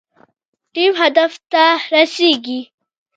[0.73, 1.63] ټیم هدف ته
[1.93, 2.59] رسیږي